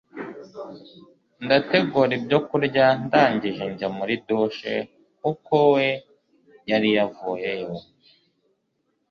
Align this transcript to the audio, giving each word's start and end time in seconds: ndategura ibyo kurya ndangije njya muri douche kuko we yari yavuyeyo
ndategura 1.43 2.11
ibyo 2.19 2.39
kurya 2.47 2.85
ndangije 3.05 3.63
njya 3.71 3.87
muri 3.97 4.13
douche 4.27 4.73
kuko 5.21 5.53
we 5.73 5.87
yari 6.69 6.89
yavuyeyo 6.97 7.71